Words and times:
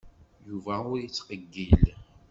Yuba 0.47 0.75
ur 0.91 0.97
yettqeyyil. 1.03 1.85